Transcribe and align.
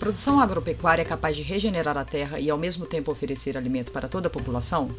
produção 0.00 0.40
agropecuária 0.40 1.02
é 1.02 1.04
capaz 1.04 1.36
de 1.36 1.42
regenerar 1.42 1.98
a 1.98 2.04
terra 2.06 2.40
e 2.40 2.48
ao 2.48 2.56
mesmo 2.56 2.86
tempo 2.86 3.12
oferecer 3.12 3.58
alimento 3.58 3.92
para 3.92 4.08
toda 4.08 4.28
a 4.28 4.30
população? 4.30 4.90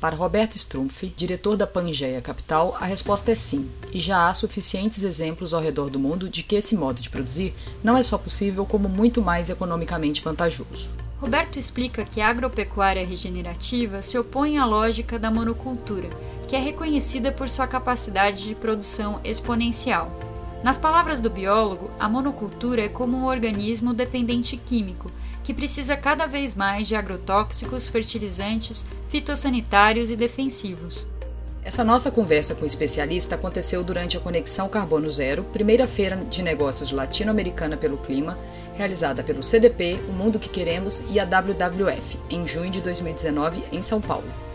Para 0.00 0.16
Roberto 0.16 0.56
Strumpf, 0.56 1.14
diretor 1.16 1.56
da 1.56 1.66
Pangeia 1.66 2.20
Capital, 2.20 2.76
a 2.80 2.84
resposta 2.84 3.30
é 3.30 3.36
sim, 3.36 3.70
e 3.92 4.00
já 4.00 4.28
há 4.28 4.34
suficientes 4.34 5.04
exemplos 5.04 5.54
ao 5.54 5.62
redor 5.62 5.90
do 5.90 5.98
mundo 5.98 6.28
de 6.28 6.42
que 6.42 6.56
esse 6.56 6.74
modo 6.74 7.00
de 7.00 7.08
produzir 7.08 7.54
não 7.84 7.96
é 7.96 8.02
só 8.02 8.18
possível, 8.18 8.66
como 8.66 8.88
muito 8.88 9.22
mais 9.22 9.48
economicamente 9.48 10.22
vantajoso. 10.22 10.90
Roberto 11.18 11.56
explica 11.56 12.04
que 12.04 12.20
a 12.20 12.28
agropecuária 12.28 13.06
regenerativa 13.06 14.02
se 14.02 14.18
opõe 14.18 14.58
à 14.58 14.66
lógica 14.66 15.20
da 15.20 15.30
monocultura, 15.30 16.10
que 16.48 16.56
é 16.56 16.58
reconhecida 16.58 17.30
por 17.30 17.48
sua 17.48 17.68
capacidade 17.68 18.44
de 18.44 18.56
produção 18.56 19.20
exponencial. 19.22 20.27
Nas 20.62 20.76
palavras 20.76 21.20
do 21.20 21.30
biólogo, 21.30 21.90
a 22.00 22.08
monocultura 22.08 22.82
é 22.82 22.88
como 22.88 23.16
um 23.16 23.26
organismo 23.26 23.94
dependente 23.94 24.56
químico, 24.56 25.10
que 25.44 25.54
precisa 25.54 25.96
cada 25.96 26.26
vez 26.26 26.54
mais 26.54 26.88
de 26.88 26.96
agrotóxicos, 26.96 27.88
fertilizantes, 27.88 28.84
fitossanitários 29.08 30.10
e 30.10 30.16
defensivos. 30.16 31.08
Essa 31.64 31.84
nossa 31.84 32.10
conversa 32.10 32.54
com 32.54 32.64
o 32.64 32.66
especialista 32.66 33.36
aconteceu 33.36 33.84
durante 33.84 34.16
a 34.16 34.20
Conexão 34.20 34.68
Carbono 34.68 35.10
Zero, 35.10 35.44
primeira 35.44 35.86
feira 35.86 36.16
de 36.16 36.42
negócios 36.42 36.90
latino-americana 36.90 37.76
pelo 37.76 37.98
clima, 37.98 38.36
realizada 38.76 39.22
pelo 39.22 39.42
CDP, 39.42 39.98
O 40.08 40.12
Mundo 40.12 40.38
que 40.38 40.48
Queremos 40.48 41.02
e 41.10 41.20
a 41.20 41.24
WWF, 41.24 42.18
em 42.30 42.46
junho 42.48 42.70
de 42.70 42.80
2019, 42.80 43.62
em 43.70 43.82
São 43.82 44.00
Paulo. 44.00 44.47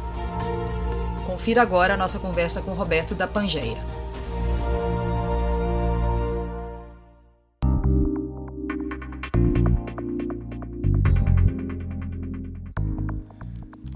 Confira 1.26 1.62
agora 1.62 1.94
a 1.94 1.96
nossa 1.96 2.18
conversa 2.18 2.62
com 2.62 2.72
Roberto 2.74 3.14
da 3.14 3.26
Pangeia. 3.26 3.76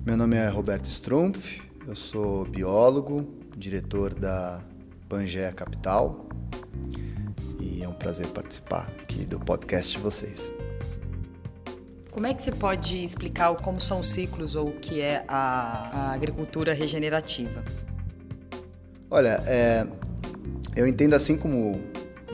Meu 0.04 0.16
nome 0.16 0.36
é 0.36 0.48
Roberto 0.48 0.86
Strumpf, 0.86 1.60
eu 1.86 1.94
sou 1.94 2.44
biólogo, 2.46 3.28
diretor 3.56 4.14
da 4.14 4.62
Pangeia 5.08 5.52
Capital 5.52 6.26
e 7.60 7.82
é 7.82 7.88
um 7.88 7.92
prazer 7.92 8.26
participar 8.28 8.90
aqui 9.02 9.26
do 9.26 9.38
podcast 9.38 9.96
de 9.96 10.02
vocês. 10.02 10.52
Como 12.12 12.26
é 12.26 12.34
que 12.34 12.42
você 12.42 12.52
pode 12.52 13.04
explicar 13.04 13.54
como 13.56 13.80
são 13.80 14.00
os 14.00 14.10
ciclos 14.10 14.54
ou 14.54 14.68
o 14.68 14.72
que 14.72 15.00
é 15.00 15.24
a, 15.28 15.90
a 15.92 16.12
agricultura 16.12 16.72
regenerativa? 16.72 17.62
Olha, 19.10 19.42
é, 19.46 19.86
eu 20.74 20.86
entendo 20.86 21.14
assim 21.14 21.36
como 21.36 21.80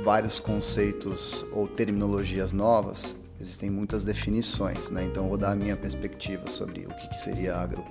vários 0.03 0.41
conceitos 0.41 1.47
ou 1.53 1.67
terminologias 1.67 2.53
novas, 2.53 3.17
existem 3.41 3.71
muitas 3.71 4.05
definições, 4.05 4.91
né? 4.91 5.05
Então 5.05 5.25
eu 5.25 5.29
vou 5.29 5.39
dar 5.39 5.53
a 5.53 5.57
minha 5.57 5.77
perspectiva 5.77 6.47
sobre 6.47 6.87
o 6.87 6.89
que 6.89 7.17
seria 7.17 7.57
agro, 7.57 7.85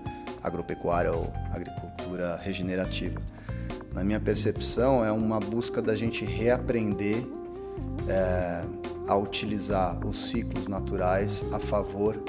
agropecuária 0.43 1.11
ou 1.11 1.31
agricultura 1.51 2.37
regenerativa. 2.37 3.21
Na 3.93 4.03
minha 4.03 4.19
percepção, 4.19 5.05
é 5.05 5.11
uma 5.11 5.39
busca 5.39 5.81
da 5.81 5.95
gente 5.95 6.25
reaprender 6.25 7.23
é, 8.07 8.63
a 9.07 9.15
utilizar 9.15 10.05
os 10.05 10.29
ciclos 10.29 10.67
naturais 10.67 11.45
a 11.53 11.59
favor 11.59 12.21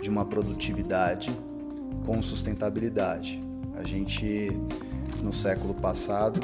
de 0.00 0.08
uma 0.08 0.24
produtividade 0.24 1.30
com 2.04 2.22
sustentabilidade. 2.22 3.40
A 3.74 3.82
gente, 3.82 4.50
no 5.22 5.32
século 5.32 5.74
passado, 5.74 6.40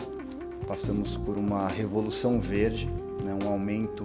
passamos 0.67 1.17
por 1.17 1.37
uma 1.37 1.67
revolução 1.67 2.41
verde, 2.41 2.91
né, 3.25 3.37
um 3.43 3.49
aumento 3.49 4.05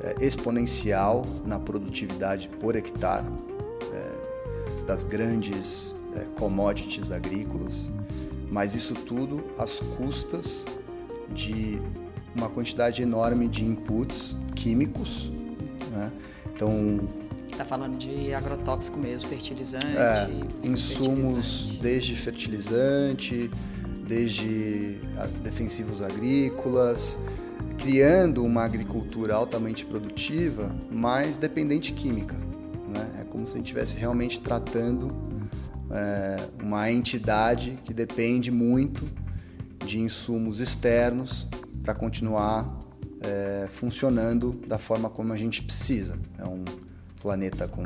é, 0.00 0.24
exponencial 0.24 1.22
na 1.46 1.58
produtividade 1.58 2.48
por 2.60 2.76
hectare 2.76 3.26
é, 3.92 4.84
das 4.84 5.04
grandes 5.04 5.94
é, 6.14 6.20
commodities 6.38 7.10
agrícolas, 7.10 7.90
mas 8.52 8.74
isso 8.74 8.94
tudo 8.94 9.42
às 9.58 9.80
custas 9.80 10.64
de 11.32 11.80
uma 12.34 12.48
quantidade 12.48 13.02
enorme 13.02 13.48
de 13.48 13.64
inputs 13.64 14.36
químicos. 14.54 15.30
Né? 15.90 16.12
Então. 16.54 17.00
Está 17.50 17.64
falando 17.64 17.96
de 17.96 18.34
agrotóxico 18.34 18.98
mesmo, 18.98 19.28
fertilizante. 19.28 19.96
É, 19.96 20.28
insumos 20.64 21.60
fertilizante. 21.60 21.82
desde 21.82 22.16
fertilizante, 22.16 23.50
desde 24.06 25.00
defensivos 25.42 26.02
agrícolas, 26.02 27.16
criando 27.78 28.44
uma 28.44 28.64
agricultura 28.64 29.34
altamente 29.34 29.84
produtiva, 29.84 30.74
mas 30.90 31.36
dependente 31.36 31.92
química. 31.92 32.36
Né? 32.88 33.20
É 33.20 33.24
como 33.24 33.46
se 33.46 33.54
a 33.54 33.58
gente 33.58 33.66
estivesse 33.66 33.96
realmente 33.96 34.40
tratando 34.40 35.08
é, 35.90 36.36
uma 36.62 36.90
entidade 36.90 37.78
que 37.84 37.94
depende 37.94 38.50
muito 38.50 39.04
de 39.84 40.00
insumos 40.00 40.60
externos 40.60 41.46
para 41.84 41.94
continuar 41.94 42.78
é, 43.20 43.66
funcionando 43.70 44.52
da 44.66 44.78
forma 44.78 45.10
como 45.10 45.32
a 45.32 45.36
gente 45.36 45.62
precisa. 45.62 46.18
É 46.38 46.44
um 46.44 46.64
planeta 47.20 47.68
com 47.68 47.84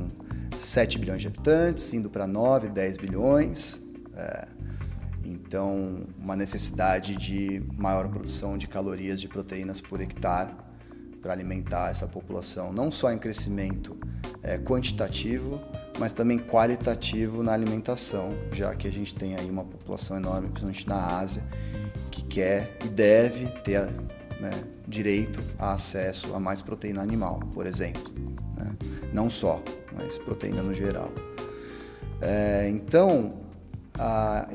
7 0.57 0.99
bilhões 0.99 1.21
de 1.21 1.27
habitantes, 1.27 1.93
indo 1.93 2.09
para 2.09 2.27
9, 2.27 2.69
10 2.69 2.97
bilhões. 2.97 3.81
É, 4.15 4.49
então, 5.25 6.07
uma 6.19 6.37
necessidade 6.37 7.17
de 7.17 7.63
maior 7.77 8.09
produção 8.09 8.57
de 8.57 8.67
calorias, 8.69 9.21
de 9.21 9.29
proteínas 9.29 9.81
por 9.81 10.01
hectare 10.01 10.53
para 11.21 11.33
alimentar 11.33 11.91
essa 11.91 12.07
população, 12.07 12.73
não 12.73 12.91
só 12.91 13.13
em 13.13 13.19
crescimento 13.19 13.97
é, 14.43 14.57
quantitativo, 14.57 15.61
mas 15.99 16.13
também 16.13 16.39
qualitativo 16.39 17.43
na 17.43 17.53
alimentação, 17.53 18.31
já 18.53 18.73
que 18.75 18.87
a 18.87 18.91
gente 18.91 19.15
tem 19.15 19.35
aí 19.35 19.51
uma 19.51 19.65
população 19.65 20.17
enorme, 20.17 20.49
principalmente 20.49 20.89
na 20.89 21.19
Ásia, 21.19 21.43
que 22.11 22.23
quer 22.25 22.77
e 22.85 22.89
deve 22.89 23.47
ter 23.63 23.83
né, 24.41 24.51
direito 24.87 25.41
a 25.59 25.73
acesso 25.73 26.35
a 26.35 26.41
mais 26.41 26.63
proteína 26.63 27.03
animal, 27.03 27.41
por 27.53 27.67
exemplo. 27.67 28.03
Né? 28.57 28.77
Não 29.13 29.29
só, 29.29 29.63
mas 29.95 30.19
proteína 30.19 30.63
no 30.63 30.73
geral. 30.73 31.11
É, 32.21 32.69
então, 32.69 33.33
a, 33.99 34.49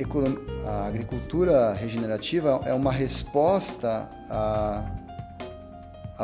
a, 0.66 0.88
agricultura 0.88 1.74
regenerativa 1.74 2.62
é 2.66 2.74
uma 2.74 2.92
resposta 2.92 4.10
à, 4.30 4.86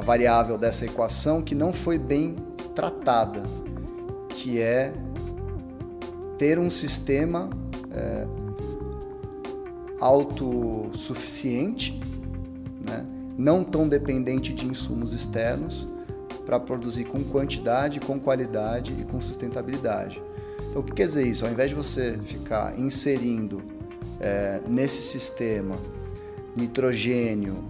variável 0.01 0.57
dessa 0.57 0.85
equação 0.85 1.41
que 1.41 1.53
não 1.53 1.73
foi 1.73 1.97
bem 1.97 2.35
tratada, 2.73 3.43
que 4.29 4.59
é 4.59 4.93
ter 6.37 6.57
um 6.57 6.69
sistema 6.69 7.49
é, 7.91 8.25
autossuficiente, 9.99 11.99
né? 12.87 13.05
não 13.37 13.63
tão 13.63 13.87
dependente 13.87 14.53
de 14.53 14.65
insumos 14.65 15.13
externos, 15.13 15.87
para 16.45 16.59
produzir 16.59 17.05
com 17.05 17.23
quantidade, 17.23 17.99
com 17.99 18.19
qualidade 18.19 18.99
e 18.99 19.05
com 19.05 19.21
sustentabilidade. 19.21 20.21
Então, 20.69 20.81
o 20.81 20.83
que 20.83 20.93
quer 20.93 21.05
dizer 21.05 21.27
isso? 21.27 21.45
Ao 21.45 21.51
invés 21.51 21.69
de 21.69 21.75
você 21.75 22.17
ficar 22.23 22.77
inserindo 22.79 23.57
é, 24.19 24.61
nesse 24.67 25.03
sistema 25.03 25.75
nitrogênio 26.57 27.63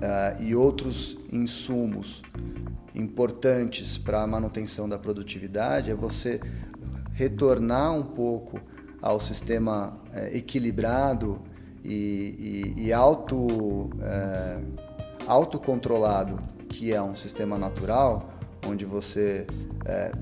é, 0.00 0.36
e 0.40 0.54
outros 0.54 1.16
insumos 1.32 2.22
importantes 2.94 3.96
para 3.96 4.22
a 4.22 4.26
manutenção 4.26 4.88
da 4.88 4.98
produtividade, 4.98 5.90
é 5.90 5.94
você 5.94 6.40
retornar 7.12 7.94
um 7.94 8.02
pouco 8.02 8.60
ao 9.00 9.20
sistema 9.20 9.98
é, 10.12 10.36
equilibrado 10.36 11.40
e, 11.84 12.74
e, 12.76 12.86
e 12.86 12.92
auto, 12.92 13.90
é, 14.02 14.60
autocontrolado, 15.26 16.38
que 16.68 16.92
é 16.92 17.00
um 17.00 17.14
sistema 17.14 17.58
natural, 17.58 18.30
onde 18.66 18.84
você 18.84 19.46
é, 19.84 20.12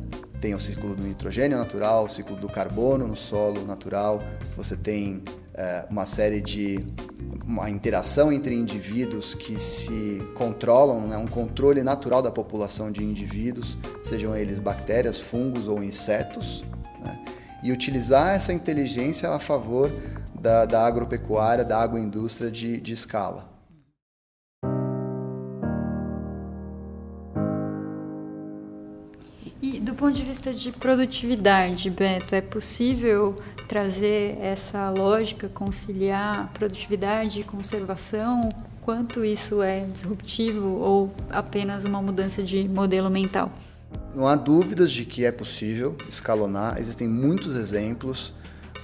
tem 0.40 0.54
o 0.54 0.60
ciclo 0.60 0.94
do 0.94 1.02
nitrogênio 1.02 1.56
natural, 1.56 2.04
o 2.04 2.08
ciclo 2.08 2.36
do 2.36 2.48
carbono 2.48 3.08
no 3.08 3.16
solo 3.16 3.64
natural, 3.64 4.20
você 4.54 4.76
tem 4.76 5.22
é, 5.54 5.86
uma 5.90 6.04
série 6.04 6.40
de 6.40 6.84
uma 7.46 7.70
interação 7.70 8.32
entre 8.32 8.54
indivíduos 8.54 9.34
que 9.34 9.58
se 9.60 10.22
controlam, 10.34 11.06
né, 11.06 11.16
um 11.16 11.26
controle 11.26 11.82
natural 11.82 12.20
da 12.20 12.30
população 12.30 12.90
de 12.90 13.02
indivíduos, 13.02 13.78
sejam 14.02 14.36
eles 14.36 14.58
bactérias, 14.58 15.18
fungos 15.18 15.66
ou 15.66 15.82
insetos, 15.82 16.64
né, 17.02 17.24
e 17.64 17.72
utilizar 17.72 18.34
essa 18.34 18.52
inteligência 18.52 19.30
a 19.30 19.38
favor 19.38 19.90
da, 20.38 20.66
da 20.66 20.86
agropecuária, 20.86 21.64
da 21.64 21.80
agroindústria 21.80 22.50
de, 22.50 22.78
de 22.78 22.92
escala. 22.92 23.52
E 29.62 29.80
do 29.80 29.94
ponto 29.94 30.12
de 30.12 30.22
vista 30.22 30.52
de 30.52 30.70
produtividade, 30.72 31.88
Beto, 31.88 32.34
é 32.34 32.42
possível 32.42 33.34
trazer 33.66 34.36
essa 34.42 34.90
lógica, 34.90 35.48
conciliar 35.48 36.52
produtividade 36.52 37.40
e 37.40 37.44
conservação? 37.44 38.50
Quanto 38.82 39.24
isso 39.24 39.62
é 39.62 39.80
disruptivo 39.80 40.68
ou 40.80 41.14
apenas 41.30 41.86
uma 41.86 42.02
mudança 42.02 42.42
de 42.42 42.68
modelo 42.68 43.08
mental? 43.08 43.50
Não 44.14 44.28
há 44.28 44.36
dúvidas 44.36 44.92
de 44.92 45.04
que 45.04 45.24
é 45.24 45.32
possível 45.32 45.96
escalonar, 46.08 46.78
existem 46.78 47.08
muitos 47.08 47.56
exemplos. 47.56 48.32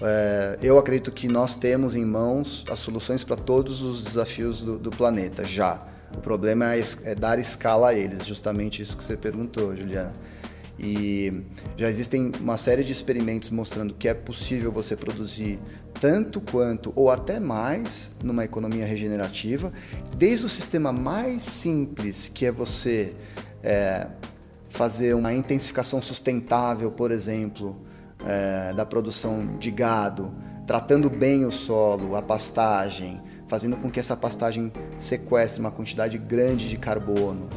É, 0.03 0.59
eu 0.61 0.77
acredito 0.77 1.13
que 1.13 1.29
nós 1.29 1.55
temos 1.55 1.95
em 1.95 2.05
mãos 2.05 2.65
as 2.69 2.81
soluções 2.81 3.23
para 3.23 3.37
todos 3.37 3.83
os 3.83 4.03
desafios 4.03 4.61
do, 4.61 4.79
do 4.79 4.91
planeta, 4.91 5.45
já. 5.45 5.87
O 6.13 6.21
problema 6.21 6.75
é, 6.75 6.83
é 7.05 7.15
dar 7.15 7.39
escala 7.39 7.91
a 7.91 7.95
eles, 7.95 8.27
justamente 8.27 8.83
isso 8.83 8.97
que 8.97 9.05
você 9.05 9.17
perguntou, 9.17 9.77
Juliana. 9.77 10.17
E 10.83 11.43
já 11.77 11.89
existem 11.89 12.33
uma 12.41 12.57
série 12.57 12.83
de 12.83 12.91
experimentos 12.91 13.51
mostrando 13.51 13.95
que 13.95 14.09
é 14.09 14.15
possível 14.15 14.73
você 14.73 14.97
produzir 14.97 15.61
tanto 16.01 16.41
quanto 16.41 16.91
ou 16.97 17.11
até 17.11 17.39
mais 17.39 18.17
numa 18.25 18.45
economia 18.45 18.87
regenerativa, 18.87 19.73
desde 20.17 20.47
o 20.47 20.49
sistema 20.49 20.91
mais 20.91 21.43
simples, 21.43 22.29
que 22.29 22.47
é 22.47 22.51
você 22.51 23.15
é, 23.63 24.09
fazer 24.71 25.15
uma 25.15 25.35
intensificação 25.35 26.01
sustentável, 26.01 26.91
por 26.91 27.11
exemplo, 27.11 27.77
é, 28.25 28.73
da 28.73 28.87
produção 28.87 29.59
de 29.59 29.71
gado, 29.71 30.33
tratando 30.67 31.11
bem 31.11 31.45
o 31.45 31.51
solo, 31.51 32.17
a 32.17 32.23
pastagem, 32.23 33.21
fazendo 33.47 33.77
com 33.77 33.91
que 33.91 33.99
essa 33.99 34.17
pastagem 34.17 34.73
sequestre 34.97 35.61
uma 35.61 35.73
quantidade 35.73 36.17
grande 36.17 36.69
de 36.69 36.79
carbono 36.79 37.49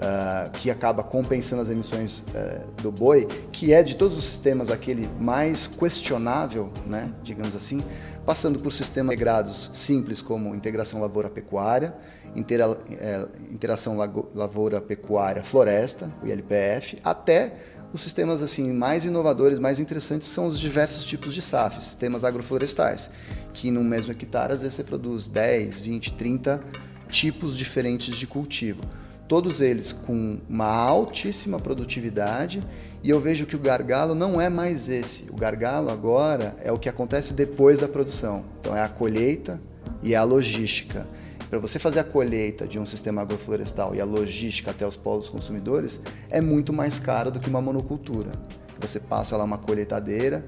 uh, 0.00 0.50
que 0.52 0.70
acaba 0.70 1.02
compensando 1.02 1.60
as 1.60 1.68
emissões 1.68 2.20
uh, 2.20 2.82
do 2.82 2.90
boi, 2.90 3.26
que 3.52 3.72
é 3.72 3.82
de 3.82 3.96
todos 3.96 4.16
os 4.16 4.24
sistemas 4.24 4.70
aquele 4.70 5.08
mais 5.18 5.66
questionável, 5.66 6.72
né, 6.86 7.10
digamos 7.22 7.54
assim, 7.54 7.82
passando 8.24 8.58
por 8.58 8.72
sistemas 8.72 9.14
integrados 9.14 9.70
simples 9.72 10.20
como 10.20 10.54
integração 10.54 11.00
lavoura-pecuária, 11.00 11.94
intera, 12.34 12.78
é, 12.90 13.26
interação 13.50 13.96
lavoura-pecuária-floresta, 14.34 16.12
o 16.22 16.26
ILPF, 16.26 16.98
até 17.02 17.54
os 17.92 18.02
sistemas 18.02 18.42
assim 18.42 18.72
mais 18.72 19.04
inovadores, 19.04 19.58
mais 19.58 19.80
interessantes 19.80 20.28
são 20.28 20.46
os 20.46 20.60
diversos 20.60 21.04
tipos 21.04 21.34
de 21.34 21.42
SAF, 21.42 21.82
sistemas 21.82 22.24
agroflorestais, 22.24 23.10
que 23.52 23.70
no 23.70 23.82
mesmo 23.82 24.12
hectare 24.12 24.52
às 24.52 24.60
vezes 24.60 24.74
você 24.74 24.84
produz 24.84 25.28
10, 25.28 25.80
20, 25.80 26.12
30 26.12 26.60
tipos 27.08 27.56
diferentes 27.56 28.16
de 28.16 28.26
cultivo 28.26 28.82
todos 29.30 29.60
eles 29.60 29.92
com 29.92 30.40
uma 30.48 30.66
altíssima 30.66 31.60
produtividade, 31.60 32.66
e 33.00 33.08
eu 33.08 33.20
vejo 33.20 33.46
que 33.46 33.54
o 33.54 33.60
gargalo 33.60 34.12
não 34.12 34.40
é 34.40 34.48
mais 34.48 34.88
esse. 34.88 35.30
O 35.30 35.36
gargalo 35.36 35.88
agora 35.88 36.56
é 36.64 36.72
o 36.72 36.78
que 36.80 36.88
acontece 36.88 37.32
depois 37.32 37.78
da 37.78 37.86
produção. 37.86 38.44
Então 38.58 38.76
é 38.76 38.82
a 38.82 38.88
colheita 38.88 39.60
e 40.02 40.14
é 40.14 40.16
a 40.16 40.24
logística. 40.24 41.06
Para 41.48 41.60
você 41.60 41.78
fazer 41.78 42.00
a 42.00 42.04
colheita 42.04 42.66
de 42.66 42.76
um 42.76 42.84
sistema 42.84 43.22
agroflorestal 43.22 43.94
e 43.94 44.00
a 44.00 44.04
logística 44.04 44.72
até 44.72 44.84
os 44.84 44.96
polos 44.96 45.28
consumidores 45.28 46.00
é 46.28 46.40
muito 46.40 46.72
mais 46.72 46.98
caro 46.98 47.30
do 47.30 47.38
que 47.38 47.48
uma 47.48 47.62
monocultura. 47.62 48.32
Você 48.80 48.98
passa 48.98 49.36
lá 49.36 49.44
uma 49.44 49.58
colheitadeira, 49.58 50.44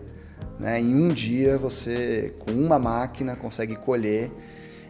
né, 0.59 0.81
em 0.81 0.93
um 0.97 1.07
dia 1.07 1.57
você, 1.57 2.35
com 2.41 2.51
uma 2.51 2.81
máquina, 2.81 3.37
consegue 3.37 3.77
colher. 3.77 4.29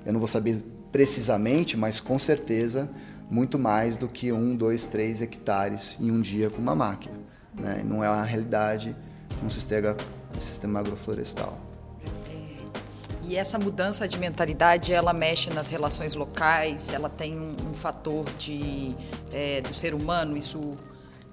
Eu 0.06 0.14
não 0.14 0.18
vou 0.18 0.28
saber 0.28 0.64
precisamente, 0.90 1.76
mas 1.76 2.00
com 2.00 2.18
certeza 2.18 2.90
muito 3.32 3.58
mais 3.58 3.96
do 3.96 4.08
que 4.08 4.30
um, 4.30 4.54
dois, 4.54 4.86
três 4.86 5.22
hectares 5.22 5.96
em 5.98 6.10
um 6.10 6.20
dia 6.20 6.50
com 6.50 6.60
uma 6.60 6.74
máquina. 6.74 7.18
Né? 7.58 7.82
Não 7.82 8.04
é 8.04 8.06
a 8.06 8.22
realidade 8.22 8.94
um 9.42 9.48
sistema, 9.48 9.96
um 10.36 10.40
sistema 10.40 10.80
agroflorestal. 10.80 11.58
É. 12.04 13.24
E 13.24 13.34
essa 13.34 13.58
mudança 13.58 14.06
de 14.06 14.18
mentalidade, 14.18 14.92
ela 14.92 15.14
mexe 15.14 15.48
nas 15.48 15.70
relações 15.70 16.14
locais, 16.14 16.90
ela 16.90 17.08
tem 17.08 17.38
um, 17.38 17.56
um 17.70 17.72
fator 17.72 18.26
de, 18.36 18.94
é, 19.32 19.62
do 19.62 19.72
ser 19.72 19.94
humano, 19.94 20.36
isso 20.36 20.72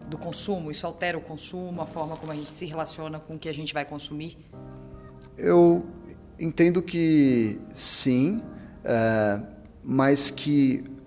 do 0.07 0.17
consumo, 0.17 0.71
isso 0.71 0.87
altera 0.87 1.17
o 1.17 1.21
consumo, 1.21 1.81
a 1.81 1.85
forma 1.85 2.15
como 2.15 2.31
a 2.31 2.35
gente 2.35 2.49
se 2.49 2.65
relaciona 2.65 3.19
com 3.19 3.33
o 3.33 3.37
que 3.37 3.49
a 3.49 3.53
gente 3.53 3.73
vai 3.73 3.83
consumir? 3.83 4.37
Eu 5.37 5.85
entendo 6.39 6.81
que 6.81 7.59
sim, 7.75 8.39
é, 8.85 9.41
mas 9.83 10.31
que 10.31 10.97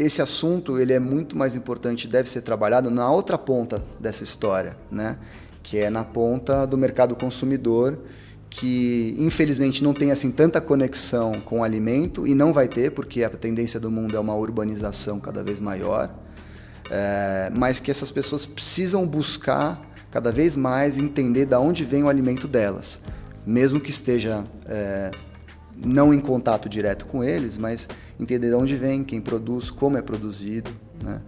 esse 0.00 0.22
assunto 0.22 0.78
ele 0.78 0.94
é 0.94 0.98
muito 0.98 1.36
mais 1.36 1.54
importante, 1.54 2.08
deve 2.08 2.28
ser 2.28 2.40
trabalhado 2.40 2.90
na 2.90 3.10
outra 3.10 3.36
ponta 3.36 3.84
dessa 3.98 4.24
história, 4.24 4.76
né? 4.90 5.18
que 5.62 5.78
é 5.78 5.90
na 5.90 6.02
ponta 6.02 6.66
do 6.66 6.78
mercado 6.78 7.14
consumidor, 7.14 7.98
que 8.48 9.14
infelizmente 9.18 9.84
não 9.84 9.92
tem 9.92 10.10
assim 10.10 10.32
tanta 10.32 10.58
conexão 10.58 11.34
com 11.44 11.60
o 11.60 11.62
alimento 11.62 12.26
e 12.26 12.34
não 12.34 12.50
vai 12.50 12.66
ter, 12.66 12.92
porque 12.92 13.22
a 13.22 13.28
tendência 13.28 13.78
do 13.78 13.90
mundo 13.90 14.16
é 14.16 14.20
uma 14.20 14.34
urbanização 14.34 15.20
cada 15.20 15.44
vez 15.44 15.60
maior, 15.60 16.10
é, 16.90 17.50
mas 17.54 17.78
que 17.78 17.90
essas 17.90 18.10
pessoas 18.10 18.46
precisam 18.46 19.06
buscar 19.06 19.80
cada 20.10 20.32
vez 20.32 20.56
mais 20.56 20.96
entender 20.96 21.44
de 21.44 21.54
onde 21.56 21.84
vem 21.84 22.02
o 22.02 22.08
alimento 22.08 22.48
delas, 22.48 23.00
mesmo 23.46 23.78
que 23.78 23.90
esteja 23.90 24.44
é, 24.66 25.10
não 25.76 26.12
em 26.12 26.18
contato 26.18 26.68
direto 26.68 27.04
com 27.04 27.22
eles, 27.22 27.58
mas 27.58 27.86
entender 28.20 28.48
de 28.48 28.54
onde 28.54 28.76
vem, 28.76 29.02
quem 29.02 29.20
produz, 29.20 29.70
como 29.70 29.96
é 29.96 30.02
produzido, 30.02 30.70
né? 31.02 31.20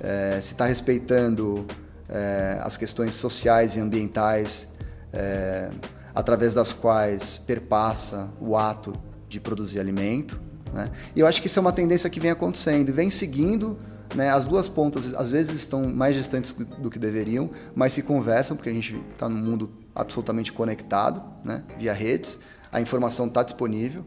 é, 0.00 0.40
se 0.40 0.52
está 0.52 0.66
respeitando 0.66 1.66
é, 2.08 2.58
as 2.62 2.76
questões 2.76 3.14
sociais 3.14 3.76
e 3.76 3.80
ambientais 3.80 4.68
é, 5.12 5.70
através 6.14 6.54
das 6.54 6.72
quais 6.72 7.38
perpassa 7.38 8.30
o 8.40 8.56
ato 8.56 8.94
de 9.28 9.38
produzir 9.38 9.78
alimento. 9.78 10.40
Né? 10.72 10.90
E 11.14 11.20
eu 11.20 11.26
acho 11.26 11.40
que 11.40 11.46
isso 11.46 11.58
é 11.58 11.62
uma 11.62 11.72
tendência 11.72 12.08
que 12.08 12.18
vem 12.18 12.30
acontecendo 12.30 12.88
e 12.88 12.92
vem 12.92 13.10
seguindo. 13.10 13.78
Né? 14.14 14.30
As 14.30 14.46
duas 14.46 14.68
pontas 14.68 15.14
às 15.14 15.30
vezes 15.30 15.54
estão 15.54 15.86
mais 15.86 16.16
distantes 16.16 16.54
do 16.54 16.90
que 16.90 16.98
deveriam, 16.98 17.50
mas 17.74 17.92
se 17.92 18.02
conversam 18.02 18.56
porque 18.56 18.70
a 18.70 18.74
gente 18.74 19.00
está 19.12 19.28
num 19.28 19.38
mundo 19.38 19.70
absolutamente 19.94 20.52
conectado, 20.52 21.22
né? 21.44 21.62
via 21.78 21.92
redes 21.92 22.38
a 22.70 22.80
informação 22.80 23.26
está 23.26 23.42
disponível, 23.42 24.04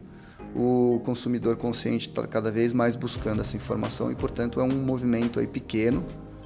o 0.54 1.00
consumidor 1.04 1.56
consciente 1.56 2.08
está 2.08 2.26
cada 2.26 2.50
vez 2.50 2.72
mais 2.72 2.94
buscando 2.94 3.40
essa 3.40 3.56
informação 3.56 4.10
e, 4.10 4.14
portanto, 4.14 4.60
é 4.60 4.62
um 4.62 4.84
movimento 4.84 5.40
aí 5.40 5.46
pequeno, 5.46 6.04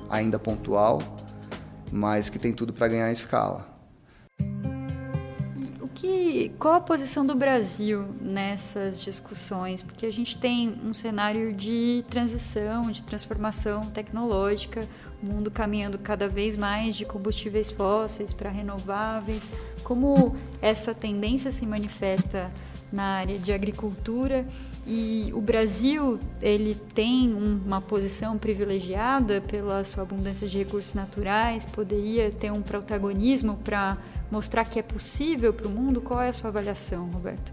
ainda 0.09 0.39
pontual, 0.39 1.03
mas 1.91 2.29
que 2.29 2.39
tem 2.39 2.53
tudo 2.53 2.73
para 2.73 2.89
ganhar 2.89 3.11
escala. 3.11 3.75
O 5.81 5.89
que, 5.89 6.53
qual 6.59 6.75
a 6.75 6.81
posição 6.81 7.27
do 7.27 7.35
Brasil 7.35 8.05
nessas 8.21 9.01
discussões? 9.01 9.83
Porque 9.83 10.07
a 10.07 10.13
gente 10.13 10.37
tem 10.37 10.79
um 10.85 10.93
cenário 10.93 11.53
de 11.53 12.05
transição, 12.09 12.83
de 12.91 13.03
transformação 13.03 13.81
tecnológica, 13.83 14.87
o 15.23 15.27
mundo 15.27 15.51
caminhando 15.51 15.99
cada 15.99 16.29
vez 16.29 16.57
mais 16.57 16.95
de 16.95 17.05
combustíveis 17.05 17.73
fósseis 17.73 18.35
para 18.35 18.51
renováveis. 18.51 19.51
Como 19.83 20.37
essa 20.61 20.95
tendência 20.95 21.51
se 21.51 21.65
manifesta 21.65 22.53
na 22.93 23.03
área 23.03 23.39
de 23.39 23.53
agricultura 23.53 24.47
e 24.87 25.33
o 25.35 25.41
Brasil 25.41 26.21
ele 26.41 26.75
tem 26.75 27.35
uma 27.35 27.81
posição 27.81 28.39
privilegiada 28.39 29.41
pela 29.41 29.83
sua 29.83 30.05
abundância 30.05 30.47
de 30.47 30.59
recursos 30.59 30.95
naturais, 30.95 31.67
poderia 31.67 32.31
ter 32.31 32.53
um 32.53 32.63
protagonismo 32.63 33.57
para 33.65 33.99
mostrar 34.31 34.65
que 34.65 34.79
é 34.79 34.83
possível 34.83 35.53
para 35.53 35.67
o 35.67 35.71
mundo. 35.71 36.01
Qual 36.01 36.21
é 36.21 36.29
a 36.29 36.33
sua 36.33 36.51
avaliação, 36.51 37.11
Roberto? 37.11 37.53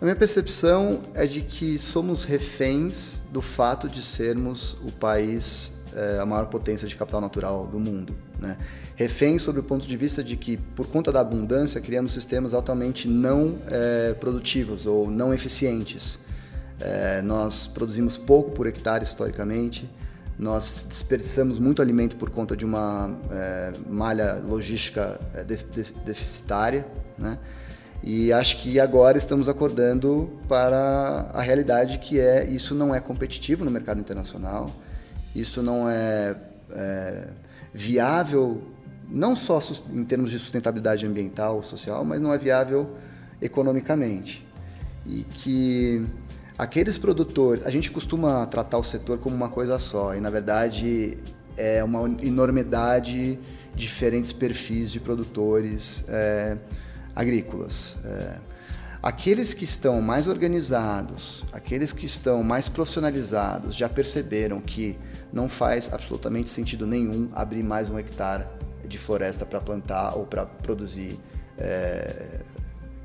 A 0.00 0.04
minha 0.04 0.16
percepção 0.16 1.02
é 1.14 1.26
de 1.26 1.42
que 1.42 1.78
somos 1.78 2.24
reféns 2.24 3.22
do 3.30 3.40
fato 3.40 3.88
de 3.88 4.02
sermos 4.02 4.74
o 4.84 4.92
país 4.92 5.76
é, 5.94 6.18
a 6.18 6.26
maior 6.26 6.46
potência 6.46 6.86
de 6.86 6.94
capital 6.94 7.20
natural 7.20 7.66
do 7.66 7.80
mundo. 7.80 8.14
Né? 8.38 8.56
Refém 8.94 9.38
sobre 9.38 9.60
o 9.60 9.64
ponto 9.64 9.86
de 9.86 9.96
vista 9.96 10.22
de 10.22 10.36
que, 10.36 10.56
por 10.56 10.86
conta 10.86 11.10
da 11.10 11.20
abundância, 11.20 11.80
criamos 11.80 12.12
sistemas 12.12 12.54
altamente 12.54 13.08
não 13.08 13.58
é, 13.66 14.14
produtivos 14.14 14.86
ou 14.86 15.10
não 15.10 15.32
eficientes. 15.32 16.18
É, 16.80 17.22
nós 17.22 17.66
produzimos 17.66 18.16
pouco 18.18 18.50
por 18.50 18.66
hectare 18.66 19.04
historicamente, 19.04 19.88
nós 20.38 20.86
desperdiçamos 20.86 21.58
muito 21.58 21.80
alimento 21.80 22.16
por 22.16 22.28
conta 22.28 22.54
de 22.54 22.64
uma 22.64 23.18
é, 23.30 23.72
malha 23.88 24.34
logística 24.34 25.18
de, 25.46 25.56
de, 25.56 25.92
deficitária, 26.04 26.86
né? 27.16 27.38
E 28.02 28.30
acho 28.32 28.58
que 28.58 28.78
agora 28.78 29.16
estamos 29.16 29.48
acordando 29.48 30.30
para 30.46 31.30
a 31.32 31.40
realidade 31.40 31.98
que 31.98 32.20
é 32.20 32.44
isso 32.44 32.74
não 32.74 32.94
é 32.94 33.00
competitivo 33.00 33.64
no 33.64 33.70
mercado 33.70 33.98
internacional, 33.98 34.66
isso 35.34 35.62
não 35.62 35.88
é, 35.88 36.36
é 36.70 37.28
viável 37.76 38.62
não 39.08 39.36
só 39.36 39.60
em 39.92 40.04
termos 40.04 40.30
de 40.30 40.38
sustentabilidade 40.38 41.06
ambiental, 41.06 41.62
social, 41.62 42.04
mas 42.04 42.20
não 42.20 42.32
é 42.32 42.38
viável 42.38 42.96
economicamente. 43.40 44.44
E 45.04 45.22
que 45.22 46.04
aqueles 46.58 46.98
produtores, 46.98 47.64
a 47.64 47.70
gente 47.70 47.90
costuma 47.90 48.46
tratar 48.46 48.78
o 48.78 48.82
setor 48.82 49.18
como 49.18 49.36
uma 49.36 49.48
coisa 49.48 49.78
só, 49.78 50.14
e 50.14 50.20
na 50.20 50.30
verdade 50.30 51.18
é 51.56 51.84
uma 51.84 52.08
enormidade 52.22 53.38
de 53.74 53.86
diferentes 53.86 54.32
perfis 54.32 54.90
de 54.90 54.98
produtores. 54.98 56.04
É, 56.08 56.56
agrícolas. 57.16 57.96
É, 58.04 58.36
aqueles 59.02 59.54
que 59.54 59.64
estão 59.64 60.02
mais 60.02 60.26
organizados, 60.28 61.42
aqueles 61.50 61.92
que 61.94 62.04
estão 62.04 62.42
mais 62.42 62.68
profissionalizados, 62.68 63.74
já 63.74 63.88
perceberam 63.88 64.60
que 64.60 64.98
não 65.32 65.48
faz 65.48 65.92
absolutamente 65.92 66.48
sentido 66.48 66.86
nenhum 66.86 67.28
abrir 67.34 67.62
mais 67.62 67.90
um 67.90 67.98
hectare 67.98 68.44
de 68.86 68.98
floresta 68.98 69.44
para 69.44 69.60
plantar 69.60 70.16
ou 70.16 70.24
para 70.24 70.46
produzir 70.46 71.18
é, 71.58 72.40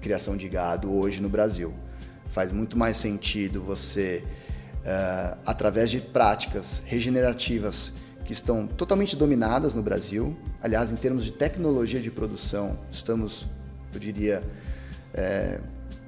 criação 0.01 0.37
de 0.37 0.47
gado 0.47 0.93
hoje 0.93 1.21
no 1.21 1.29
Brasil. 1.29 1.73
Faz 2.27 2.51
muito 2.51 2.77
mais 2.77 2.97
sentido 2.97 3.61
você, 3.61 4.23
é, 4.85 5.37
através 5.45 5.89
de 5.89 5.99
práticas 5.99 6.83
regenerativas 6.85 7.93
que 8.23 8.33
estão 8.33 8.67
totalmente 8.67 9.15
dominadas 9.15 9.75
no 9.75 9.81
Brasil. 9.81 10.37
Aliás, 10.61 10.91
em 10.91 10.95
termos 10.95 11.25
de 11.25 11.31
tecnologia 11.31 11.99
de 11.99 12.11
produção, 12.11 12.77
estamos 12.91 13.47
eu 13.93 13.99
diria, 13.99 14.41
é, 15.13 15.59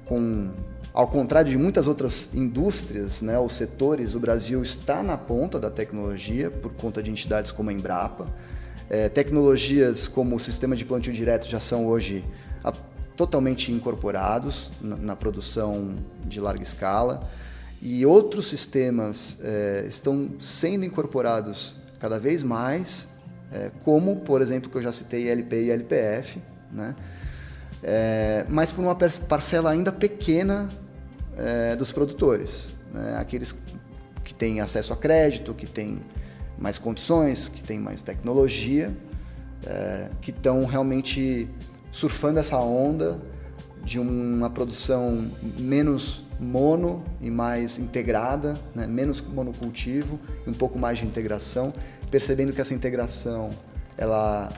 com, 0.06 0.50
ao 0.92 1.08
contrário 1.08 1.50
de 1.50 1.56
muitas 1.56 1.86
outras 1.86 2.34
indústrias 2.34 3.22
né, 3.22 3.38
ou 3.38 3.48
setores, 3.48 4.14
o 4.14 4.20
Brasil 4.20 4.62
está 4.62 5.02
na 5.02 5.16
ponta 5.16 5.58
da 5.58 5.70
tecnologia 5.70 6.50
por 6.50 6.72
conta 6.74 7.02
de 7.02 7.10
entidades 7.10 7.50
como 7.50 7.70
a 7.70 7.72
Embrapa. 7.72 8.26
É, 8.90 9.08
tecnologias 9.08 10.06
como 10.06 10.36
o 10.36 10.38
sistema 10.38 10.76
de 10.76 10.84
plantio 10.84 11.12
direto 11.12 11.48
já 11.48 11.58
são 11.58 11.86
hoje 11.86 12.24
a, 12.62 12.70
totalmente 13.16 13.72
incorporados 13.72 14.70
na, 14.80 14.96
na, 14.96 15.16
produção 15.16 15.96
de 16.26 16.38
larga 16.38 16.62
escala 16.62 17.28
e 17.80 18.04
outros 18.04 18.48
sistemas 18.48 19.40
é, 19.42 19.86
estão 19.88 20.32
sendo 20.38 20.84
incorporados 20.84 21.74
cada 21.98 22.18
vez 22.18 22.42
mais, 22.42 23.08
é, 23.50 23.70
como, 23.82 24.16
por 24.16 24.42
exemplo, 24.42 24.70
que 24.70 24.76
eu 24.76 24.82
já 24.82 24.92
citei, 24.92 25.30
LP 25.30 25.64
e 25.64 25.70
LPF, 25.70 26.42
né? 26.70 26.94
É, 27.86 28.46
mas 28.48 28.72
por 28.72 28.82
uma 28.82 28.94
parcela 28.94 29.70
ainda 29.70 29.92
pequena 29.92 30.68
é, 31.36 31.76
dos 31.76 31.92
produtores. 31.92 32.68
Né? 32.92 33.16
Aqueles 33.18 33.60
que 34.24 34.34
têm 34.34 34.60
acesso 34.60 34.94
a 34.94 34.96
crédito, 34.96 35.52
que 35.52 35.66
têm 35.66 36.00
mais 36.58 36.78
condições, 36.78 37.46
que 37.46 37.62
têm 37.62 37.78
mais 37.78 38.00
tecnologia, 38.00 38.90
é, 39.66 40.08
que 40.22 40.30
estão 40.30 40.64
realmente 40.64 41.46
surfando 41.92 42.38
essa 42.38 42.58
onda 42.58 43.20
de 43.84 44.00
uma 44.00 44.48
produção 44.48 45.30
menos 45.58 46.24
mono 46.40 47.04
e 47.20 47.30
mais 47.30 47.78
integrada, 47.78 48.54
né? 48.74 48.86
menos 48.86 49.20
monocultivo 49.20 50.18
e 50.46 50.50
um 50.50 50.54
pouco 50.54 50.78
mais 50.78 50.98
de 50.98 51.04
integração, 51.04 51.72
percebendo 52.10 52.52
que 52.54 52.62
essa 52.62 52.72
integração 52.72 53.50
ela 53.96 54.48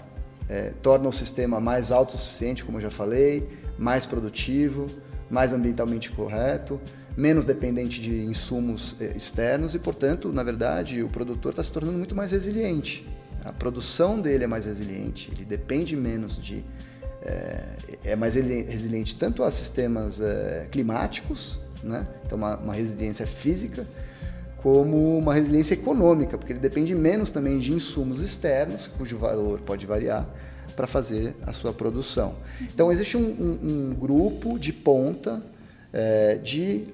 é, 0.49 0.73
torna 0.83 1.09
o 1.09 1.13
sistema 1.13 1.61
mais 1.61 1.91
autossuficiente, 1.91 2.65
como 2.65 2.79
eu 2.79 2.83
já 2.83 2.91
falei, 2.91 3.49
mais 3.79 4.07
produtivo, 4.07 4.87
mais 5.31 5.53
ambientalmente 5.53 6.11
correto, 6.11 6.81
menos 7.17 7.45
dependente 7.45 8.01
de 8.01 8.25
insumos 8.25 8.95
é, 9.01 9.17
externos 9.17 9.75
e, 9.75 9.79
portanto, 9.79 10.33
na 10.33 10.43
verdade, 10.43 11.03
o 11.03 11.09
produtor 11.09 11.51
está 11.51 11.63
se 11.63 11.73
tornando 11.73 11.99
muito 11.99 12.15
mais 12.15 12.33
resiliente. 12.33 13.07
A 13.45 13.53
produção 13.53 14.21
dele 14.21 14.45
é 14.45 14.47
mais 14.47 14.65
resiliente, 14.65 15.31
ele 15.33 15.45
depende 15.45 15.97
menos 15.97 16.41
de. 16.41 16.65
É, 17.23 17.65
é 18.05 18.17
mais 18.17 18.35
resiliente 18.35 19.17
tanto 19.17 19.43
a 19.43 19.51
sistemas 19.51 20.21
é, 20.21 20.69
climáticos, 20.71 21.59
né? 21.83 22.07
então 22.25 22.39
uma, 22.39 22.57
uma 22.57 22.75
resiliência 22.75 23.27
física, 23.27 23.87
como 24.67 25.17
uma 25.17 25.33
resiliência 25.33 25.75
econômica, 25.75 26.37
porque 26.37 26.53
ele 26.53 26.59
depende 26.59 26.93
menos 26.93 27.31
também 27.31 27.57
de 27.61 27.73
insumos 27.73 28.21
externos, 28.21 28.89
cujo 28.89 29.17
valor 29.17 29.61
pode 29.61 29.87
variar, 29.87 30.29
para 30.75 30.89
fazer 30.89 31.37
a 31.47 31.53
sua 31.53 31.73
produção. 31.73 32.35
Então, 32.63 32.91
existe 32.91 33.17
um, 33.17 33.21
um, 33.21 33.59
um 33.63 33.95
grupo 33.95 34.59
de 34.59 34.73
ponta 34.73 35.41
é, 35.93 36.35
de 36.39 36.89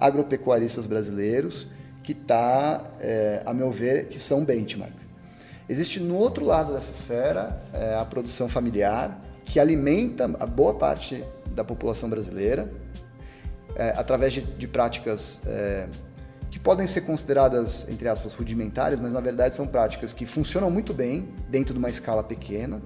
agropecuaristas 0.00 0.86
brasileiros 0.86 1.66
que 2.02 2.12
está, 2.12 2.82
é, 2.98 3.42
a 3.44 3.52
meu 3.52 3.70
ver, 3.70 4.06
que 4.06 4.18
são 4.18 4.42
benchmark. 4.42 4.94
Existe 5.68 6.00
no 6.00 6.16
outro 6.16 6.46
lado 6.46 6.72
dessa 6.72 6.92
esfera 6.92 7.62
é, 7.74 7.94
a 7.94 8.06
produção 8.06 8.48
familiar, 8.48 9.22
que 9.44 9.60
alimenta 9.60 10.24
a 10.40 10.46
boa 10.46 10.72
parte 10.72 11.22
da 11.54 11.62
população 11.62 12.08
brasileira, 12.08 12.72
é, 13.76 13.90
através 13.98 14.32
de, 14.32 14.40
de 14.40 14.66
práticas 14.66 15.40
é, 15.46 15.88
que 16.50 16.58
podem 16.58 16.86
ser 16.86 17.02
consideradas, 17.02 17.88
entre 17.88 18.08
aspas, 18.08 18.32
rudimentares, 18.32 18.98
mas 18.98 19.12
na 19.12 19.20
verdade 19.20 19.54
são 19.54 19.66
práticas 19.66 20.12
que 20.12 20.24
funcionam 20.24 20.70
muito 20.70 20.94
bem 20.94 21.28
dentro 21.48 21.74
de 21.74 21.78
uma 21.78 21.90
escala 21.90 22.24
pequena 22.24 22.80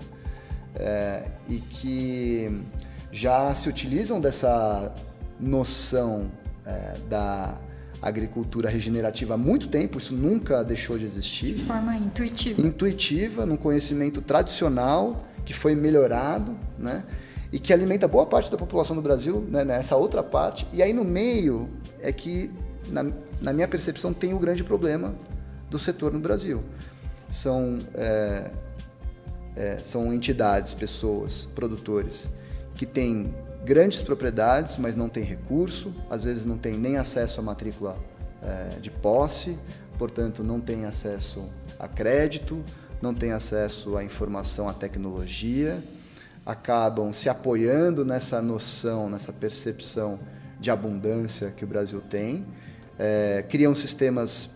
é, 0.75 1.25
e 1.49 1.59
que 1.59 2.63
já 3.11 3.55
se 3.55 3.69
utilizam 3.69 4.21
dessa 4.21 4.93
noção 5.39 6.31
é, 6.65 6.95
da 7.09 7.59
agricultura 8.01 8.69
regenerativa 8.69 9.35
há 9.35 9.37
muito 9.37 9.69
tempo, 9.69 9.99
isso 9.99 10.13
nunca 10.13 10.65
deixou 10.65 10.99
de 10.99 11.05
existir. 11.05 11.55
De 11.55 11.65
forma 11.65 11.95
intuitiva. 11.95 12.61
Intuitiva, 12.61 13.47
num 13.47 13.57
conhecimento 13.57 14.21
tradicional 14.21 15.23
que 15.45 15.55
foi 15.55 15.75
melhorado, 15.75 16.57
né? 16.77 17.05
E 17.53 17.59
que 17.59 17.73
alimenta 17.73 18.09
boa 18.09 18.27
parte 18.27 18.51
da 18.51 18.57
população 18.57 18.97
do 18.97 19.03
Brasil, 19.03 19.47
né, 19.49 19.63
nessa 19.63 19.95
outra 19.95 20.23
parte. 20.23 20.67
E 20.73 20.83
aí 20.83 20.93
no 20.93 21.05
meio 21.05 21.69
é 22.01 22.11
que 22.11 22.51
na, 22.89 23.05
na 23.41 23.53
minha 23.53 23.69
percepção, 23.69 24.13
tem 24.13 24.35
o 24.35 24.39
grande 24.39 24.63
problema 24.65 25.15
do 25.71 25.79
setor 25.79 26.13
no 26.13 26.21
Brasil. 26.21 26.63
São, 27.29 27.79
é, 27.95 28.51
é, 29.57 29.79
são 29.79 30.13
entidades, 30.13 30.75
pessoas, 30.75 31.49
produtores 31.55 32.29
que 32.75 32.87
têm 32.87 33.35
grandes 33.65 34.01
propriedades, 34.01 34.77
mas 34.77 34.97
não 34.97 35.09
têm 35.09 35.25
recurso, 35.25 35.95
às 36.11 36.25
vezes 36.25 36.45
não 36.45 36.59
têm 36.59 36.75
nem 36.75 36.97
acesso 36.97 37.41
à 37.41 37.43
matrícula 37.43 37.97
é, 38.43 38.81
de 38.81 38.91
posse, 38.91 39.59
portanto, 39.99 40.43
não 40.43 40.61
têm 40.61 40.85
acesso 40.85 41.45
a 41.79 41.87
crédito, 41.87 42.63
não 43.01 43.15
têm 43.15 43.33
acesso 43.33 43.97
à 43.97 44.05
informação, 44.05 44.69
à 44.69 44.73
tecnologia, 44.73 45.83
acabam 46.45 47.13
se 47.13 47.29
apoiando 47.29 48.05
nessa 48.05 48.43
noção, 48.43 49.09
nessa 49.09 49.33
percepção 49.33 50.19
de 50.59 50.71
abundância 50.71 51.51
que 51.51 51.65
o 51.65 51.67
Brasil 51.67 52.01
tem 52.01 52.45
é, 52.99 53.45
criam 53.49 53.75
sistemas 53.75 54.51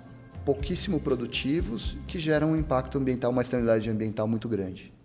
pouquíssimo 0.44 1.00
produtivos 1.00 1.96
que 2.06 2.18
geram 2.18 2.52
um 2.52 2.56
impacto 2.56 2.98
ambiental, 2.98 3.30
uma 3.30 3.42
externalidade 3.42 3.90
ambiental 3.90 4.28
muito 4.28 4.48
grande. 4.48 4.96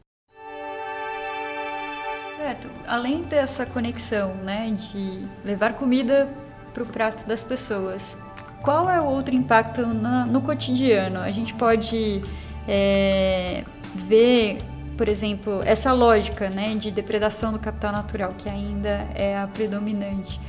Além 2.88 3.22
dessa 3.22 3.66
conexão 3.66 4.36
né, 4.44 4.76
de 4.76 5.26
levar 5.46 5.74
comida 5.74 6.30
para 6.74 6.84
o 6.84 6.86
prato 6.86 7.26
das 7.26 7.44
pessoas, 7.44 8.18
qual 8.62 8.90
é 8.90 9.00
o 9.00 9.06
outro 9.06 9.34
impacto 9.34 9.86
no, 9.86 10.26
no 10.26 10.42
cotidiano? 10.42 11.20
A 11.20 11.32
gente 11.32 11.54
pode 11.54 12.22
é, 12.68 13.64
ver, 13.96 14.58
por 14.98 15.08
exemplo, 15.08 15.62
essa 15.64 15.94
lógica 15.94 16.50
né, 16.50 16.76
de 16.76 16.92
depredação 16.92 17.54
do 17.54 17.60
capital 17.60 17.94
natural, 17.94 18.34
que 18.38 18.50
ainda 18.50 19.08
é 19.16 19.38
a 19.38 19.48
predominante. 19.48 20.40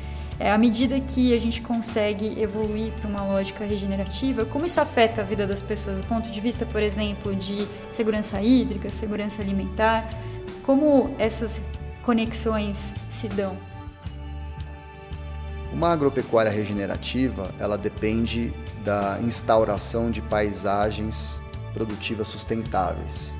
É, 0.42 0.50
à 0.50 0.58
medida 0.58 0.98
que 0.98 1.32
a 1.32 1.38
gente 1.38 1.60
consegue 1.60 2.36
evoluir 2.42 2.92
para 2.94 3.08
uma 3.08 3.24
lógica 3.24 3.64
regenerativa, 3.64 4.44
como 4.44 4.66
isso 4.66 4.80
afeta 4.80 5.20
a 5.20 5.24
vida 5.24 5.46
das 5.46 5.62
pessoas 5.62 5.98
do 5.98 6.04
ponto 6.08 6.32
de 6.32 6.40
vista, 6.40 6.66
por 6.66 6.82
exemplo, 6.82 7.32
de 7.36 7.64
segurança 7.92 8.42
hídrica, 8.42 8.90
segurança 8.90 9.40
alimentar? 9.40 10.10
Como 10.64 11.14
essas 11.16 11.62
conexões 12.02 12.92
se 13.08 13.28
dão? 13.28 13.56
Uma 15.72 15.92
agropecuária 15.92 16.50
regenerativa, 16.50 17.54
ela 17.60 17.78
depende 17.78 18.52
da 18.84 19.20
instauração 19.22 20.10
de 20.10 20.20
paisagens 20.22 21.40
produtivas 21.72 22.26
sustentáveis, 22.26 23.38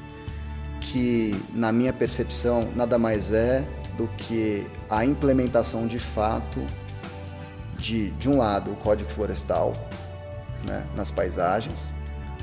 que 0.81 1.35
na 1.53 1.73
minha 1.73 1.93
percepção 1.93 2.69
nada 2.77 2.97
mais 2.97 3.33
é 3.33 3.67
do 3.99 4.07
que 4.07 4.65
a 4.89 5.05
implementação 5.05 5.89
de 5.89 5.99
fato 5.99 6.65
de, 7.83 8.11
de 8.13 8.31
um 8.31 8.39
lado, 8.39 8.71
o 8.71 8.77
código 8.77 9.11
florestal 9.11 9.73
né, 10.65 10.87
nas 10.97 11.11
paisagens, 11.11 11.93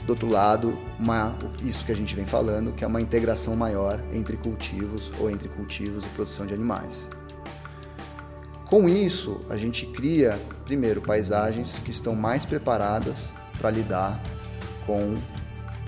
do 0.06 0.12
outro 0.12 0.28
lado, 0.28 0.78
uma, 1.00 1.38
isso 1.64 1.86
que 1.86 1.92
a 1.92 1.96
gente 1.96 2.16
vem 2.16 2.26
falando, 2.26 2.74
que 2.74 2.84
é 2.84 2.88
uma 2.88 3.02
integração 3.02 3.56
maior 3.56 4.02
entre 4.12 4.36
cultivos 4.38 5.12
ou 5.20 5.32
entre 5.32 5.48
cultivos 5.50 6.04
e 6.04 6.08
produção 6.08 6.46
de 6.46 6.54
animais. 6.54 7.10
Com 8.66 8.88
isso, 8.90 9.42
a 9.50 9.58
gente 9.58 9.86
cria, 9.86 10.40
primeiro, 10.66 11.02
paisagens 11.02 11.80
que 11.80 11.90
estão 11.90 12.16
mais 12.16 12.46
preparadas 12.46 13.34
para 13.58 13.72
lidar 13.72 14.22
com 14.86 15.18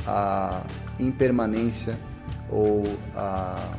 a 0.08 0.64
impermanência 1.00 1.98
ou 2.50 2.98
a 3.16 3.78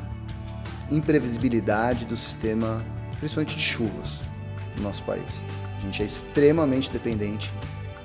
imprevisibilidade 0.91 2.05
do 2.05 2.17
sistema, 2.17 2.85
principalmente 3.19 3.57
de 3.57 3.63
chuvas 3.63 4.21
no 4.77 4.83
nosso 4.83 5.03
país. 5.05 5.43
A 5.83 5.85
gente 5.85 6.03
é 6.03 6.07
extremamente 6.07 6.89
dependente 6.91 7.53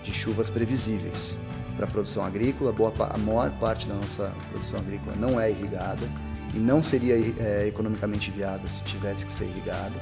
de 0.03 0.11
chuvas 0.11 0.49
previsíveis 0.49 1.37
para 1.75 1.85
a 1.85 1.87
produção 1.87 2.23
agrícola. 2.25 2.73
Boa, 2.73 2.91
a 3.13 3.17
maior 3.19 3.51
parte 3.59 3.85
da 3.85 3.93
nossa 3.93 4.33
produção 4.49 4.79
agrícola 4.79 5.15
não 5.15 5.39
é 5.39 5.51
irrigada 5.51 6.09
e 6.55 6.57
não 6.57 6.81
seria 6.81 7.15
é, 7.39 7.67
economicamente 7.67 8.31
viável 8.31 8.67
se 8.67 8.81
tivesse 8.83 9.25
que 9.25 9.31
ser 9.31 9.45
irrigada. 9.45 9.93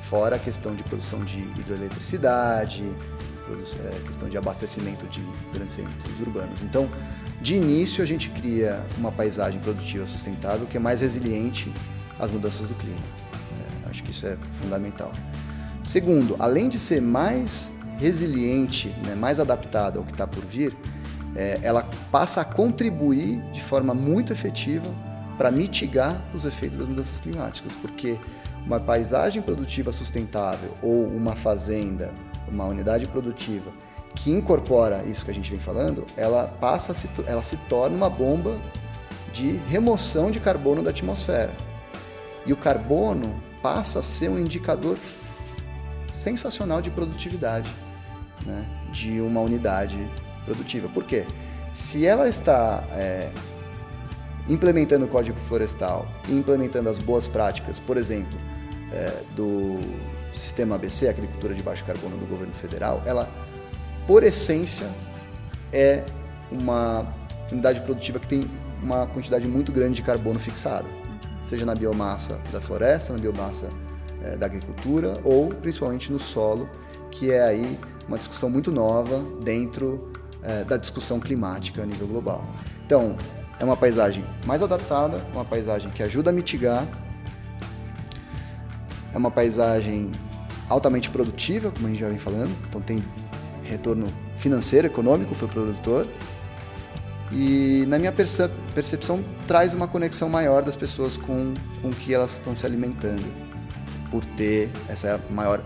Fora 0.00 0.36
a 0.36 0.38
questão 0.38 0.74
de 0.74 0.82
produção 0.84 1.22
de 1.22 1.40
hidroeletricidade, 1.40 2.82
é, 2.82 4.00
questão 4.06 4.28
de 4.28 4.38
abastecimento 4.38 5.06
de 5.06 5.20
grandes 5.52 5.74
centros 5.74 6.20
urbanos. 6.20 6.62
Então, 6.62 6.88
de 7.42 7.56
início, 7.56 8.02
a 8.02 8.06
gente 8.06 8.30
cria 8.30 8.82
uma 8.96 9.12
paisagem 9.12 9.60
produtiva 9.60 10.06
sustentável 10.06 10.66
que 10.66 10.78
é 10.78 10.80
mais 10.80 11.02
resiliente 11.02 11.70
às 12.18 12.30
mudanças 12.30 12.66
do 12.66 12.74
clima. 12.74 12.96
É, 13.84 13.90
acho 13.90 14.02
que 14.02 14.12
isso 14.12 14.26
é 14.26 14.38
fundamental. 14.52 15.12
Segundo, 15.82 16.36
além 16.38 16.68
de 16.68 16.78
ser 16.78 17.00
mais 17.00 17.74
resiliente, 17.98 18.88
né, 19.04 19.14
mais 19.14 19.40
adaptada 19.40 19.98
ao 19.98 20.04
que 20.04 20.12
está 20.12 20.26
por 20.26 20.44
vir, 20.44 20.76
é, 21.34 21.58
ela 21.62 21.88
passa 22.10 22.40
a 22.40 22.44
contribuir 22.44 23.40
de 23.52 23.62
forma 23.62 23.94
muito 23.94 24.32
efetiva 24.32 24.88
para 25.36 25.50
mitigar 25.50 26.22
os 26.34 26.44
efeitos 26.44 26.78
das 26.78 26.86
mudanças 26.86 27.18
climáticas, 27.18 27.74
porque 27.74 28.18
uma 28.66 28.78
paisagem 28.78 29.42
produtiva 29.42 29.92
sustentável 29.92 30.76
ou 30.82 31.06
uma 31.06 31.34
fazenda, 31.34 32.12
uma 32.48 32.64
unidade 32.64 33.06
produtiva 33.06 33.72
que 34.14 34.30
incorpora 34.30 35.04
isso 35.04 35.24
que 35.24 35.30
a 35.30 35.34
gente 35.34 35.50
vem 35.50 35.58
falando, 35.58 36.04
ela 36.16 36.46
passa, 36.60 36.92
se, 36.92 37.08
ela 37.26 37.42
se 37.42 37.56
torna 37.68 37.96
uma 37.96 38.10
bomba 38.10 38.60
de 39.32 39.56
remoção 39.68 40.30
de 40.30 40.38
carbono 40.38 40.82
da 40.82 40.90
atmosfera. 40.90 41.52
E 42.44 42.52
o 42.52 42.56
carbono 42.56 43.34
passa 43.62 44.00
a 44.00 44.02
ser 44.02 44.28
um 44.28 44.38
indicador 44.38 44.96
sensacional 46.22 46.80
de 46.80 46.90
produtividade 46.90 47.70
né, 48.46 48.64
de 48.92 49.20
uma 49.20 49.40
unidade 49.40 50.08
produtiva. 50.44 50.88
Por 50.88 51.04
quê? 51.04 51.26
Se 51.72 52.06
ela 52.06 52.28
está 52.28 52.84
é, 52.92 53.30
implementando 54.48 55.04
o 55.06 55.08
Código 55.08 55.38
Florestal 55.38 56.06
implementando 56.28 56.88
as 56.88 56.98
boas 56.98 57.26
práticas, 57.26 57.78
por 57.78 57.96
exemplo, 57.96 58.38
é, 58.92 59.22
do 59.34 59.78
sistema 60.34 60.76
ABC, 60.76 61.08
Agricultura 61.08 61.54
de 61.54 61.62
Baixo 61.62 61.84
Carbono 61.84 62.16
do 62.16 62.26
governo 62.26 62.52
federal, 62.52 63.02
ela 63.04 63.28
por 64.06 64.22
essência, 64.24 64.88
é 65.72 66.04
uma 66.50 67.06
unidade 67.50 67.80
produtiva 67.80 68.18
que 68.18 68.26
tem 68.26 68.50
uma 68.82 69.06
quantidade 69.06 69.46
muito 69.46 69.70
grande 69.70 69.94
de 69.94 70.02
carbono 70.02 70.38
fixado, 70.40 70.88
seja 71.46 71.64
na 71.64 71.74
biomassa 71.74 72.40
da 72.50 72.60
floresta, 72.60 73.12
na 73.12 73.18
biomassa 73.18 73.70
é, 74.24 74.36
da 74.36 74.46
agricultura 74.46 75.18
ou 75.24 75.48
principalmente 75.48 76.12
no 76.12 76.18
solo, 76.18 76.68
que 77.10 77.30
é 77.30 77.42
aí 77.42 77.78
uma 78.08 78.18
discussão 78.18 78.50
muito 78.50 78.70
nova 78.70 79.22
dentro 79.42 80.12
é, 80.42 80.64
da 80.64 80.76
discussão 80.76 81.20
climática 81.20 81.82
a 81.82 81.86
nível 81.86 82.06
global. 82.06 82.44
Então, 82.84 83.16
é 83.60 83.64
uma 83.64 83.76
paisagem 83.76 84.24
mais 84.44 84.62
adaptada, 84.62 85.24
uma 85.32 85.44
paisagem 85.44 85.90
que 85.90 86.02
ajuda 86.02 86.30
a 86.30 86.32
mitigar, 86.32 86.86
é 89.14 89.16
uma 89.16 89.30
paisagem 89.30 90.10
altamente 90.68 91.10
produtiva, 91.10 91.70
como 91.70 91.86
a 91.86 91.90
gente 91.90 92.00
já 92.00 92.08
vem 92.08 92.18
falando, 92.18 92.56
então 92.68 92.80
tem 92.80 93.02
retorno 93.62 94.06
financeiro, 94.34 94.86
econômico 94.86 95.34
para 95.34 95.46
o 95.46 95.48
produtor. 95.48 96.06
E 97.30 97.84
na 97.88 97.98
minha 97.98 98.12
percepção 98.12 99.24
traz 99.46 99.74
uma 99.74 99.88
conexão 99.88 100.28
maior 100.28 100.62
das 100.62 100.76
pessoas 100.76 101.16
com, 101.16 101.54
com 101.80 101.88
o 101.88 101.94
que 101.94 102.12
elas 102.12 102.34
estão 102.34 102.54
se 102.54 102.66
alimentando, 102.66 103.24
por 104.12 104.22
ter 104.36 104.70
essa 104.88 105.18
maior, 105.30 105.60